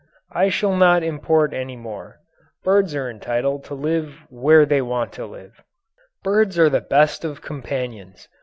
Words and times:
I 0.31 0.49
shall 0.49 0.75
not 0.75 1.03
import 1.03 1.53
any 1.53 1.75
more. 1.75 2.21
Birds 2.63 2.95
are 2.95 3.07
entitled 3.07 3.63
to 3.65 3.75
live 3.75 4.23
where 4.31 4.65
they 4.65 4.81
want 4.81 5.11
to 5.11 5.27
live. 5.27 5.61
Birds 6.23 6.57
are 6.57 6.71
the 6.71 6.81
best 6.81 7.23
of 7.23 7.43
companions. 7.43 8.27